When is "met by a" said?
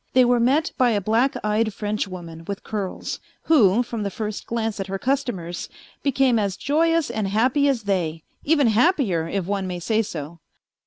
0.39-0.99